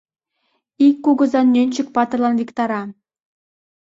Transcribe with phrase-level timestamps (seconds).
[0.85, 2.81] Ик кугыза Нӧнчык-патырлан виктара: